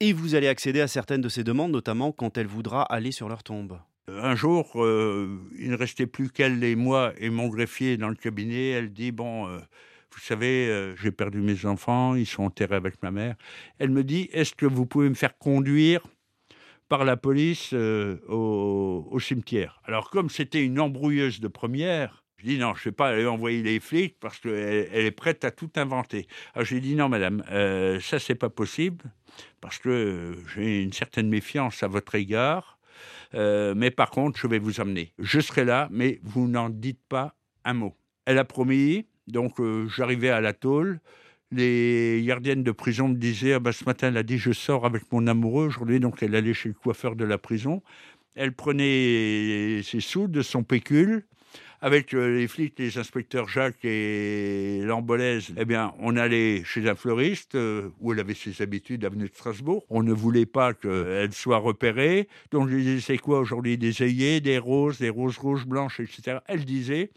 Et 0.00 0.12
vous 0.12 0.34
allez 0.34 0.48
accéder 0.48 0.82
à 0.82 0.88
certaines 0.88 1.22
de 1.22 1.28
ses 1.28 1.42
demandes, 1.42 1.72
notamment 1.72 2.12
quand 2.12 2.36
elle 2.36 2.46
voudra 2.46 2.82
aller 2.82 3.12
sur 3.12 3.28
leur 3.28 3.42
tombe. 3.42 3.78
Un 4.08 4.36
jour, 4.36 4.70
euh, 4.76 5.36
il 5.58 5.70
ne 5.70 5.76
restait 5.76 6.06
plus 6.06 6.30
qu'elle 6.30 6.62
et 6.62 6.76
moi 6.76 7.12
et 7.18 7.28
mon 7.28 7.48
greffier 7.48 7.96
dans 7.96 8.08
le 8.08 8.14
cabinet. 8.14 8.68
Elle 8.68 8.92
dit 8.92 9.10
Bon, 9.10 9.48
euh, 9.48 9.58
vous 10.12 10.20
savez, 10.20 10.68
euh, 10.68 10.94
j'ai 10.94 11.10
perdu 11.10 11.40
mes 11.40 11.66
enfants, 11.66 12.14
ils 12.14 12.26
sont 12.26 12.44
enterrés 12.44 12.76
avec 12.76 13.02
ma 13.02 13.10
mère. 13.10 13.34
Elle 13.80 13.90
me 13.90 14.04
dit 14.04 14.28
Est-ce 14.32 14.54
que 14.54 14.64
vous 14.64 14.86
pouvez 14.86 15.08
me 15.08 15.14
faire 15.14 15.36
conduire 15.36 16.02
par 16.88 17.04
la 17.04 17.16
police 17.16 17.72
au, 17.72 19.18
cimetière? 19.18 19.80
Alors 19.84 20.10
comme 20.10 20.30
c'était 20.30 20.64
une 20.64 20.78
embrouilleuse 20.78 21.40
de 21.40 21.48
première, 21.48 22.22
je 22.36 22.46
dis 22.46 22.58
non, 22.58 22.74
je 22.74 22.82
ne 22.82 22.84
vais 22.84 22.92
pas 22.92 23.08
aller 23.08 23.26
envoyer 23.26 23.60
les 23.64 23.80
flics 23.80 24.20
parce 24.20 24.38
qu'elle 24.38 24.88
elle 24.92 25.04
est 25.04 25.10
prête 25.10 25.44
à 25.44 25.50
tout 25.50 25.70
inventer. 25.74 26.28
Alors 26.54 26.64
j'ai 26.64 26.78
dit 26.78 26.94
non, 26.94 27.08
madame, 27.08 27.42
ça 28.00 28.20
c'est 28.20 28.36
pas 28.36 28.50
possible 28.50 29.04
parce 29.60 29.78
que 29.78 30.36
j'ai 30.54 30.80
une 30.80 30.92
certaine 30.92 31.28
méfiance 31.28 31.82
à 31.82 31.88
votre 31.88 32.14
égard. 32.14 32.75
Euh, 33.34 33.74
mais 33.76 33.90
par 33.90 34.10
contre, 34.10 34.38
je 34.38 34.46
vais 34.46 34.58
vous 34.58 34.80
amener. 34.80 35.12
Je 35.18 35.40
serai 35.40 35.64
là, 35.64 35.88
mais 35.90 36.20
vous 36.22 36.48
n'en 36.48 36.68
dites 36.68 37.00
pas 37.08 37.34
un 37.64 37.74
mot. 37.74 37.96
Elle 38.24 38.38
a 38.38 38.44
promis, 38.44 39.06
donc 39.26 39.60
euh, 39.60 39.88
j'arrivais 39.88 40.30
à 40.30 40.40
la 40.40 40.52
tôle. 40.52 41.00
Les 41.52 42.22
gardiennes 42.26 42.64
de 42.64 42.72
prison 42.72 43.08
me 43.08 43.14
disaient 43.14 43.54
ah 43.54 43.60
ben, 43.60 43.72
ce 43.72 43.84
matin, 43.84 44.08
elle 44.08 44.16
a 44.16 44.22
dit 44.22 44.38
je 44.38 44.52
sors 44.52 44.84
avec 44.84 45.10
mon 45.12 45.26
amoureux 45.26 45.66
aujourd'hui, 45.66 46.00
donc 46.00 46.22
elle 46.22 46.34
allait 46.34 46.54
chez 46.54 46.68
le 46.68 46.74
coiffeur 46.74 47.16
de 47.16 47.24
la 47.24 47.38
prison. 47.38 47.82
Elle 48.34 48.52
prenait 48.52 49.80
ses 49.82 50.00
sous 50.00 50.28
de 50.28 50.42
son 50.42 50.62
pécule 50.62 51.24
avec 51.86 52.14
euh, 52.14 52.36
les 52.36 52.48
flics, 52.48 52.76
les 52.80 52.98
inspecteurs 52.98 53.48
Jacques 53.48 53.84
et 53.84 54.80
Lambolaise, 54.82 55.52
eh 55.56 55.64
bien, 55.64 55.94
on 56.00 56.16
allait 56.16 56.64
chez 56.64 56.88
un 56.88 56.96
fleuriste 56.96 57.54
euh, 57.54 57.90
où 58.00 58.12
elle 58.12 58.18
avait 58.18 58.34
ses 58.34 58.60
habitudes, 58.60 59.04
avenue 59.04 59.28
de 59.28 59.32
Strasbourg. 59.32 59.84
On 59.88 60.02
ne 60.02 60.12
voulait 60.12 60.46
pas 60.46 60.74
qu'elle 60.74 61.32
soit 61.32 61.58
repérée. 61.58 62.26
Donc, 62.50 62.68
je 62.70 62.74
disais, 62.74 63.00
c'est 63.00 63.18
quoi 63.18 63.38
aujourd'hui 63.38 63.78
Des 63.78 64.02
œillets, 64.02 64.40
des 64.40 64.58
roses, 64.58 64.98
des 64.98 65.10
roses 65.10 65.38
rouges, 65.38 65.64
blanches, 65.64 66.00
etc. 66.00 66.38
Elle 66.46 66.64
disait, 66.64 67.10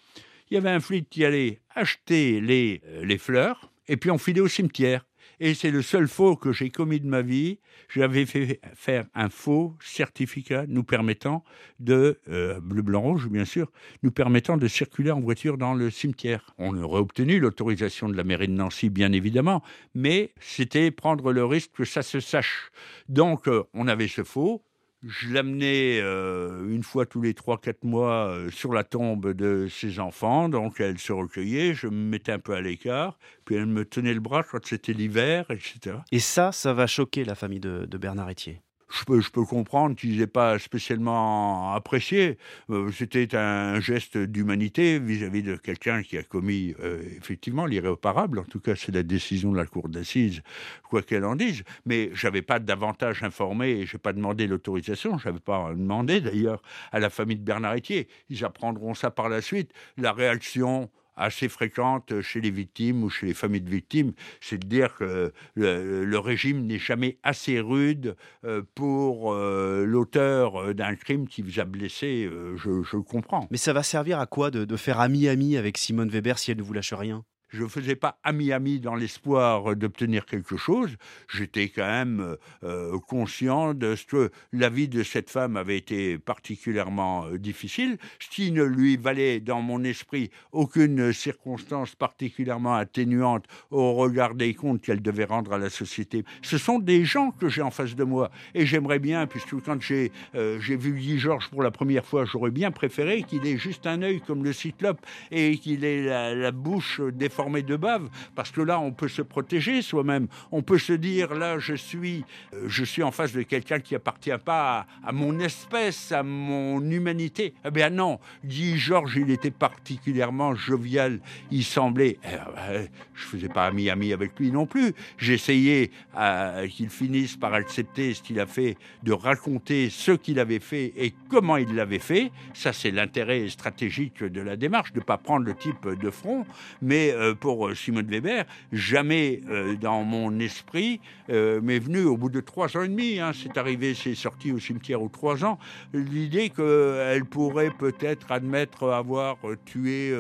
il 0.52 0.54
y 0.54 0.58
avait 0.58 0.70
un 0.70 0.80
flic 0.80 1.10
qui 1.10 1.26
allait 1.26 1.62
acheter 1.74 2.40
les, 2.40 2.84
euh, 2.86 3.04
les 3.04 3.18
fleurs 3.18 3.72
et 3.88 3.98
puis 3.98 4.12
on 4.12 4.20
filait 4.20 4.40
au 4.40 4.48
cimetière. 4.48 5.04
Et 5.42 5.54
c'est 5.54 5.72
le 5.72 5.82
seul 5.82 6.08
faux 6.08 6.36
que 6.36 6.52
j'ai 6.52 6.70
commis 6.70 7.00
de 7.00 7.08
ma 7.08 7.22
vie. 7.22 7.60
J'avais 7.88 8.26
fait 8.26 8.60
faire 8.76 9.06
un 9.16 9.30
faux 9.30 9.76
certificat 9.82 10.66
nous 10.68 10.84
permettant 10.84 11.44
de, 11.80 12.20
euh, 12.30 12.60
bleu, 12.60 12.82
blanc, 12.82 13.02
rouge, 13.02 13.30
bien 13.30 13.46
sûr, 13.46 13.72
nous 14.04 14.12
permettant 14.12 14.58
de 14.58 14.68
circuler 14.68 15.12
en 15.12 15.22
voiture 15.22 15.58
dans 15.58 15.74
le 15.74 15.90
cimetière. 15.90 16.54
On 16.58 16.78
aurait 16.78 17.00
obtenu 17.00 17.40
l'autorisation 17.40 18.10
de 18.10 18.18
la 18.18 18.26
mairie 18.26 18.48
de 18.50 18.54
Nancy, 18.54 18.90
bien 18.90 19.14
évidemment, 19.14 19.64
mais 19.96 20.34
c'était 20.42 20.92
prendre 20.92 21.32
le 21.32 21.46
risque 21.46 21.72
que 21.72 21.86
ça 21.86 22.02
se 22.02 22.20
sache. 22.20 22.72
Donc, 23.08 23.48
euh, 23.48 23.64
on 23.74 23.88
avait 23.88 24.10
ce 24.10 24.24
faux, 24.24 24.64
je 25.04 25.30
l'amenais 25.30 26.00
euh, 26.02 26.70
une 26.70 26.84
fois 26.84 27.06
tous 27.06 27.22
les 27.22 27.34
3-4 27.34 27.76
mois 27.84 28.30
euh, 28.30 28.50
sur 28.52 28.74
la 28.74 28.84
tombe 28.84 29.34
de 29.34 29.68
ses 29.70 30.00
enfants, 30.00 30.50
donc 30.50 30.80
elle 30.80 30.98
se 30.98 31.14
recueillait, 31.14 31.74
je 31.74 31.88
me 31.88 32.10
mettais 32.10 32.32
un 32.32 32.40
peu 32.40 32.54
à 32.54 32.62
l'écart, 32.62 33.18
puis 33.46 33.56
elle 33.56 33.66
me 33.66 33.86
tenait 33.86 34.14
le 34.14 34.20
bras 34.20 34.44
quand 34.44 34.66
c'était 34.66 34.94
l'hiver, 34.94 35.46
etc. 35.50 35.98
Et 36.12 36.20
ça, 36.20 36.52
ça 36.52 36.74
va 36.74 36.88
choquer 36.88 37.24
la 37.24 37.36
famille 37.36 37.60
de, 37.60 37.86
de 37.86 37.98
Bernard 37.98 38.30
Etier 38.30 38.62
je 38.90 39.30
peux, 39.30 39.46
comprendre 39.46 39.96
qu'ils 39.96 40.18
n'aient 40.18 40.28
pas 40.28 40.58
spécialement 40.60 41.74
apprécié. 41.74 42.38
Euh, 42.70 42.92
c'était 42.92 43.36
un 43.36 43.80
geste 43.80 44.18
d'humanité 44.18 45.00
vis-à-vis 45.00 45.44
de 45.44 45.56
quelqu'un 45.56 46.02
qui 46.02 46.18
a 46.18 46.24
commis 46.24 46.76
euh, 46.80 47.02
effectivement 47.18 47.66
l'irréparable. 47.66 48.40
En 48.40 48.44
tout 48.44 48.60
cas, 48.60 48.76
c'est 48.76 48.94
la 48.94 49.04
décision 49.04 49.52
de 49.52 49.58
la 49.58 49.66
cour 49.66 49.90
d'assises, 49.90 50.42
quoi 50.90 51.02
qu'elle 51.02 51.26
en 51.26 51.36
dise. 51.36 51.64
Mais 51.86 52.10
j'avais 52.14 52.42
pas 52.42 52.60
davantage 52.60 53.24
informé 53.24 53.70
et 53.70 53.86
je 53.86 53.96
n'ai 53.96 54.00
pas 54.00 54.14
demandé 54.14 54.48
l'autorisation. 54.48 55.18
Je 55.18 55.28
n'avais 55.28 55.40
pas 55.40 55.72
demandé 55.74 56.22
d'ailleurs 56.22 56.62
à 56.92 57.00
la 57.00 57.10
famille 57.10 57.38
de 57.38 57.44
Bernard 57.44 57.76
Etier. 57.76 58.08
Ils 58.30 58.44
apprendront 58.44 58.96
ça 58.96 59.12
par 59.12 59.30
la 59.30 59.42
suite. 59.42 59.72
La 59.98 60.14
réaction 60.14 60.90
assez 61.20 61.50
fréquente 61.50 62.22
chez 62.22 62.42
les 62.42 62.50
victimes 62.50 63.04
ou 63.04 63.10
chez 63.10 63.28
les 63.28 63.34
familles 63.34 63.62
de 63.62 63.70
victimes, 63.70 64.14
c'est 64.42 64.58
de 64.58 64.68
dire 64.68 64.96
que 64.96 65.32
le, 65.56 66.18
régime 66.20 66.66
n'est 66.66 66.80
jamais 66.80 67.18
assez 67.24 67.60
rude 67.60 68.16
euh, 68.44 68.62
pour 68.76 69.34
euh, 69.34 69.86
l'auteur 69.86 70.74
d'un 70.74 70.96
crime 70.96 71.28
qui 71.28 71.42
vous 71.42 71.60
a 71.60 71.66
blessé. 71.66 72.28
Euh, 72.32 72.58
je, 72.58 72.98
comprends. 72.98 73.48
Mais 73.52 73.58
ça 73.58 73.74
va 73.74 73.84
servir 73.84 74.20
à 74.20 74.26
quoi 74.26 74.52
de 74.52 74.76
faire 74.76 75.00
ami-ami 75.00 75.58
avec 75.58 75.78
Simone 75.78 76.10
Weber 76.10 76.38
si 76.38 76.52
elle 76.52 76.58
ne 76.58 76.64
vous 76.64 76.74
lâche 76.74 76.94
rien? 76.94 77.24
Je 77.50 77.64
ne 77.64 77.68
faisais 77.68 77.96
pas 77.96 78.20
ami-ami 78.24 78.80
dans 78.80 78.96
l'espoir 78.96 79.76
d'obtenir 79.76 80.26
quelque 80.26 80.56
chose. 80.56 80.96
J'étais 81.34 81.70
quand 81.70 81.88
même 81.88 82.38
euh, 82.64 82.98
conscient 83.08 83.74
de 83.74 83.96
ce 83.96 84.06
que 84.06 84.32
la 84.54 84.70
vie 84.70 84.88
de 84.88 85.04
cette 85.04 85.30
femme 85.30 85.58
avait 85.58 85.78
été 85.78 86.20
particulièrement 86.20 87.26
euh, 87.26 87.38
difficile, 87.40 87.98
ce 88.20 88.30
qui 88.30 88.52
ne 88.52 88.64
lui 88.64 88.98
valait 88.98 89.40
dans 89.40 89.62
mon 89.62 89.84
esprit 89.84 90.30
aucune 90.52 91.12
circonstance 91.12 91.96
particulièrement 91.96 92.76
atténuante 92.76 93.46
au 93.72 93.94
regard 93.94 94.36
des 94.36 94.54
comptes 94.54 94.82
qu'elle 94.82 95.02
devait 95.02 95.26
rendre 95.26 95.54
à 95.54 95.58
la 95.58 95.70
société. 95.70 96.24
Ce 96.44 96.58
sont 96.58 96.78
des 96.78 97.04
gens 97.04 97.32
que 97.32 97.50
j'ai 97.50 97.64
en 97.64 97.72
face 97.72 97.96
de 97.96 98.04
moi 98.04 98.30
et 98.54 98.66
j'aimerais 98.66 99.00
bien, 99.00 99.26
puisque 99.26 99.60
quand 99.64 99.82
j'ai 99.82 100.12
euh, 100.36 100.60
vu 100.60 100.94
Guy 100.94 101.18
Georges 101.18 101.50
pour 101.50 101.64
la 101.64 101.72
première 101.72 102.06
fois, 102.06 102.26
j'aurais 102.26 102.52
bien 102.52 102.70
préféré 102.70 103.24
qu'il 103.24 103.46
ait 103.48 103.58
juste 103.58 103.88
un 103.88 104.04
œil 104.04 104.22
comme 104.22 104.44
le 104.44 104.54
cyclope 104.54 105.04
et 105.32 105.58
qu'il 105.58 105.84
ait 105.84 106.04
la, 106.04 106.36
la 106.36 106.52
bouche 106.52 107.02
déformée 107.02 107.39
de 107.40 107.76
bave, 107.78 108.10
parce 108.36 108.52
que 108.52 108.62
là, 108.62 108.80
on 108.80 108.92
peut 108.92 109.08
se 109.08 109.22
protéger 109.22 109.82
soi-même. 109.82 110.28
On 110.52 110.62
peut 110.62 110.78
se 110.78 110.94
dire, 110.94 111.34
là, 111.34 111.58
je 111.58 111.74
suis, 111.74 112.26
euh, 112.54 112.66
je 112.68 112.84
suis 112.84 113.02
en 113.02 113.12
face 113.12 113.32
de 113.32 113.44
quelqu'un 113.44 113.80
qui 113.80 113.96
appartient 113.96 114.38
pas 114.44 114.86
à, 115.04 115.12
mon 115.14 115.40
espèce, 115.40 116.12
à 116.12 116.22
mon 116.22 116.82
humanité. 116.82 117.54
Eh 117.66 117.72
bien 117.72 117.90
non, 117.90 118.20
Guy 118.44 118.78
Georges, 118.78 119.16
il 119.16 119.32
était 119.32 119.52
particulièrement 119.52 120.54
jovial. 120.54 121.20
Il 121.50 121.64
semblait, 121.64 122.18
eh 122.26 122.88
je 123.16 123.26
faisais 123.26 123.48
pas 123.48 123.68
ami-ami 123.68 124.12
avec 124.12 124.38
lui 124.38 124.52
non 124.52 124.66
plus. 124.66 124.94
J'essayais 125.18 125.92
euh, 126.18 126.68
qu'il 126.68 126.90
finisse 126.90 127.38
par 127.38 127.54
accepter 127.54 128.14
ce 128.14 128.22
qu'il 128.22 128.40
a 128.40 128.46
fait, 128.46 128.76
de 129.04 129.14
raconter 129.14 129.90
ce 129.90 130.12
qu'il 130.12 130.40
avait 130.40 130.60
fait 130.60 130.94
et 130.98 131.14
comment 131.30 131.58
il 131.58 131.74
l'avait 131.74 132.00
fait. 132.00 132.32
Ça, 132.54 132.74
c'est 132.74 132.92
l'intérêt 132.92 133.48
stratégique 133.48 134.24
de 134.24 134.42
la 134.42 134.58
démarche, 134.58 134.92
de 134.92 135.00
ne 135.00 135.06
pas 135.06 135.18
prendre 135.18 135.46
le 135.46 135.56
type 135.56 135.88
de 135.88 136.10
front, 136.10 136.46
mais 136.82 137.12
euh, 137.12 137.29
pour 137.34 137.68
euh, 137.68 137.76
Simone 137.76 138.08
Weber, 138.08 138.46
jamais 138.72 139.42
euh, 139.50 139.76
dans 139.76 140.04
mon 140.04 140.40
esprit 140.40 141.00
euh, 141.30 141.62
m'est 141.62 141.80
venu 141.80 142.04
au 142.04 142.18
bout 142.18 142.30
de 142.30 142.40
trois 142.40 142.76
ans 142.78 142.84
et 142.84 142.88
demi, 142.88 143.20
hein, 143.20 143.32
c'est 143.34 143.58
arrivé, 143.58 143.94
c'est 143.94 144.16
sorti 144.16 144.52
au 144.52 144.60
cimetière 144.60 145.02
aux 145.02 145.10
trois 145.10 145.44
ans, 145.44 145.60
l'idée 145.94 146.50
qu'elle 146.50 147.26
pourrait 147.26 147.72
peut-être 147.78 148.32
admettre 148.32 148.90
avoir 148.90 149.38
tué 149.66 150.14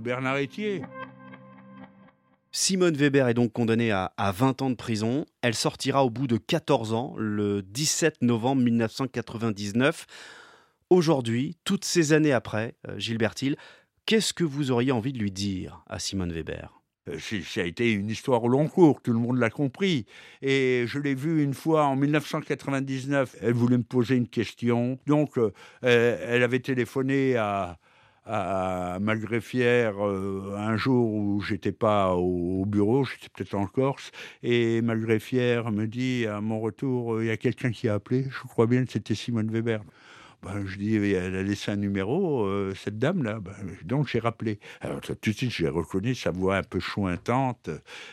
Bernard 0.00 0.38
Etier. 0.38 0.82
Simone 2.50 2.94
Weber 2.94 3.28
est 3.28 3.34
donc 3.34 3.52
condamnée 3.52 3.90
à, 3.90 4.12
20 4.18 4.62
ans 4.62 4.70
de 4.70 4.74
prison. 4.74 5.24
Elle 5.40 5.54
sortira 5.54 6.04
au 6.04 6.10
bout 6.10 6.26
de 6.26 6.36
14 6.36 6.92
ans, 6.92 7.14
le 7.16 7.62
17 7.62 8.22
novembre 8.22 8.62
1999. 8.62 10.06
Aujourd'hui, 10.90 11.56
toutes 11.64 11.84
ces 11.84 12.12
années 12.12 12.32
après, 12.32 12.74
Gilbert 12.98 13.34
Hill, 13.40 13.56
Qu'est-ce 14.04 14.34
que 14.34 14.44
vous 14.44 14.70
auriez 14.72 14.92
envie 14.92 15.12
de 15.12 15.18
lui 15.18 15.30
dire 15.30 15.84
à 15.86 15.98
Simone 15.98 16.32
Weber? 16.32 16.82
Euh, 17.08 17.18
ça 17.18 17.60
a 17.60 17.64
été 17.64 17.92
une 17.92 18.10
histoire 18.10 18.42
au 18.44 18.48
long 18.48 18.68
cours, 18.68 19.00
tout 19.00 19.12
le 19.12 19.18
monde 19.18 19.38
l'a 19.38 19.50
compris. 19.50 20.06
Et 20.40 20.84
je 20.86 20.98
l'ai 20.98 21.14
vue 21.14 21.42
une 21.42 21.54
fois 21.54 21.84
en 21.86 21.96
1999, 21.96 23.36
elle 23.40 23.52
voulait 23.52 23.78
me 23.78 23.82
poser 23.84 24.16
une 24.16 24.28
question. 24.28 24.98
Donc, 25.06 25.38
euh, 25.38 25.52
elle 25.82 26.42
avait 26.42 26.60
téléphoné 26.60 27.36
à, 27.36 27.78
à 28.24 28.98
ma 29.00 29.16
greffière 29.16 30.04
euh, 30.04 30.54
un 30.56 30.76
jour 30.76 31.12
où 31.12 31.40
j'étais 31.40 31.72
pas 31.72 32.14
au, 32.14 32.64
bureau, 32.66 33.04
j'étais 33.04 33.28
peut-être 33.32 33.54
en 33.54 33.66
Corse, 33.66 34.10
et 34.42 34.80
ma 34.82 34.96
greffière 34.96 35.72
me 35.72 35.86
dit 35.86 36.26
à 36.26 36.40
mon 36.40 36.60
retour, 36.60 37.22
il 37.22 37.26
y 37.26 37.30
a 37.30 37.36
quelqu'un 37.36 37.70
qui 37.70 37.88
a 37.88 37.94
appelé, 37.94 38.26
je 38.30 38.48
crois 38.48 38.66
bien 38.66 38.84
que 38.84 38.92
c'était 38.92 39.14
Simone 39.14 39.50
Weber. 39.50 39.82
Ben, 40.44 40.66
je 40.66 40.76
dis, 40.76 40.96
elle 40.96 41.36
a 41.36 41.42
laissé 41.44 41.70
un 41.70 41.76
numéro, 41.76 42.44
euh, 42.46 42.74
cette 42.74 42.98
dame-là. 42.98 43.38
Ben, 43.38 43.52
donc, 43.84 44.08
j'ai 44.08 44.18
rappelé. 44.18 44.58
Tout 45.02 45.30
de 45.30 45.36
suite, 45.36 45.52
j'ai 45.52 45.68
reconnu 45.68 46.16
sa 46.16 46.32
voix 46.32 46.56
un 46.56 46.62
peu 46.64 46.80
chointante. 46.80 47.70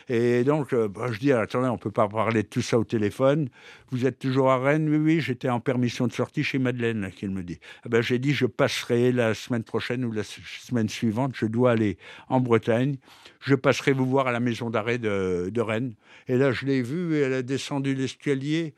Et 0.08 0.44
donc, 0.44 0.72
euh, 0.72 0.86
ben, 0.86 1.10
je 1.10 1.18
dis, 1.18 1.32
attendez, 1.32 1.68
on 1.68 1.72
ne 1.72 1.78
peut 1.78 1.90
pas 1.90 2.06
parler 2.06 2.44
de 2.44 2.48
tout 2.48 2.62
ça 2.62 2.78
au 2.78 2.84
téléphone. 2.84 3.48
Vous 3.90 4.06
êtes 4.06 4.20
toujours 4.20 4.48
à 4.48 4.58
Rennes? 4.58 4.88
Oui, 4.88 4.98
oui, 4.98 5.20
j'étais 5.20 5.48
en 5.48 5.58
permission 5.58 6.06
de 6.06 6.12
sortie 6.12 6.44
chez 6.44 6.60
Madeleine, 6.60 7.10
qu'il 7.16 7.30
me 7.30 7.42
dit. 7.42 7.58
Ah 7.82 7.88
ben, 7.88 8.00
j'ai 8.00 8.20
dit, 8.20 8.32
je 8.32 8.46
passerai 8.46 9.10
la 9.10 9.34
semaine 9.34 9.64
prochaine 9.64 10.04
ou 10.04 10.12
la 10.12 10.22
semaine 10.22 10.88
suivante. 10.88 11.32
Je 11.34 11.46
dois 11.46 11.72
aller 11.72 11.98
en 12.28 12.38
Bretagne. 12.38 12.94
Je 13.40 13.56
passerai 13.56 13.92
vous 13.92 14.06
voir 14.06 14.28
à 14.28 14.32
la 14.32 14.40
maison 14.40 14.70
d'arrêt 14.70 14.98
de, 14.98 15.50
de 15.52 15.60
Rennes. 15.60 15.94
Et 16.28 16.36
là, 16.36 16.52
je 16.52 16.64
l'ai 16.64 16.80
vue, 16.80 17.16
elle 17.16 17.32
a 17.32 17.42
descendu 17.42 17.96
l'escalier. 17.96 18.74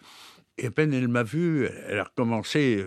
Et 0.58 0.66
à 0.66 0.70
peine 0.70 0.92
elle 0.92 1.08
m'a 1.08 1.22
vu, 1.22 1.66
elle 1.88 1.98
a 1.98 2.04
recommencé 2.04 2.84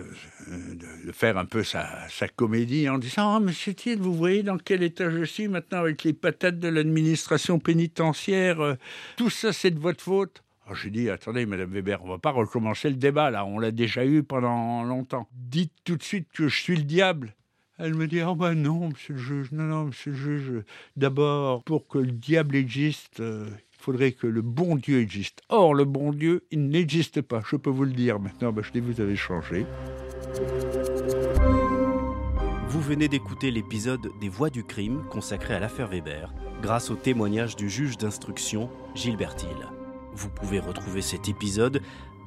euh, 0.48 0.74
de 1.04 1.12
faire 1.12 1.36
un 1.36 1.44
peu 1.44 1.64
sa, 1.64 2.06
comédie 2.36 2.88
en 2.88 2.98
disant 2.98 3.34
Ah, 3.34 3.40
monsieur 3.40 3.74
Thiel, 3.74 3.98
vous 3.98 4.14
voyez 4.14 4.44
dans 4.44 4.56
quel 4.56 4.84
état 4.84 5.10
je 5.10 5.24
suis 5.24 5.48
maintenant 5.48 5.78
avec 5.78 6.04
les 6.04 6.12
patates 6.12 6.60
de 6.60 6.68
l'administration 6.68 7.58
pénitentiaire 7.58 8.60
euh, 8.60 8.74
Tout 9.16 9.30
ça, 9.30 9.52
c'est 9.52 9.72
de 9.72 9.80
votre 9.80 10.02
faute. 10.02 10.44
Alors 10.64 10.76
j'ai 10.76 10.90
dit 10.90 11.10
Attendez, 11.10 11.44
madame 11.44 11.70
Weber, 11.70 12.04
on 12.04 12.08
va 12.08 12.18
pas 12.18 12.30
recommencer 12.30 12.88
le 12.88 12.96
débat 12.96 13.32
là, 13.32 13.44
on 13.44 13.58
l'a 13.58 13.72
déjà 13.72 14.06
eu 14.06 14.22
pendant 14.22 14.84
longtemps. 14.84 15.28
Dites 15.32 15.72
tout 15.82 15.96
de 15.96 16.04
suite 16.04 16.28
que 16.32 16.46
je 16.46 16.56
suis 16.56 16.76
le 16.76 16.84
diable. 16.84 17.34
Elle 17.78 17.94
me 17.94 18.06
dit, 18.06 18.22
oh 18.22 18.34
ben 18.34 18.54
non, 18.54 18.88
monsieur 18.88 19.12
le 19.12 19.20
juge, 19.20 19.52
non, 19.52 19.64
non, 19.64 19.84
monsieur 19.84 20.12
le 20.12 20.16
juge, 20.16 20.64
d'abord, 20.96 21.62
pour 21.64 21.86
que 21.86 21.98
le 21.98 22.10
diable 22.12 22.56
existe, 22.56 23.20
euh, 23.20 23.46
faudrait 23.86 24.10
que 24.10 24.26
le 24.26 24.42
bon 24.42 24.74
Dieu 24.74 25.00
existe. 25.00 25.42
Or, 25.48 25.72
le 25.72 25.84
bon 25.84 26.10
Dieu, 26.10 26.44
il 26.50 26.70
n'existe 26.70 27.22
pas, 27.22 27.40
je 27.48 27.54
peux 27.54 27.70
vous 27.70 27.84
le 27.84 27.92
dire 27.92 28.18
maintenant, 28.18 28.50
bah, 28.50 28.62
je 28.64 28.72
dis 28.72 28.80
vous 28.80 29.00
avez 29.00 29.14
changé. 29.14 29.64
Vous 32.68 32.80
venez 32.80 33.06
d'écouter 33.06 33.52
l'épisode 33.52 34.10
des 34.20 34.28
Voix 34.28 34.50
du 34.50 34.64
crime 34.64 35.04
consacré 35.08 35.54
à 35.54 35.60
l'affaire 35.60 35.86
Weber, 35.86 36.34
grâce 36.62 36.90
au 36.90 36.96
témoignage 36.96 37.54
du 37.54 37.70
juge 37.70 37.96
d'instruction 37.96 38.70
Gilbert 38.96 39.36
Hill. 39.40 39.68
Vous 40.14 40.30
pouvez 40.30 40.58
retrouver 40.58 41.00
cet 41.00 41.28
épisode 41.28 41.80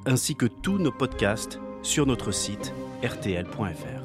ainsi 0.06 0.36
que 0.36 0.46
tous 0.46 0.78
nos 0.78 0.92
podcasts 0.92 1.60
sur 1.82 2.06
notre 2.06 2.32
site 2.32 2.72
rtl.fr. 3.02 3.99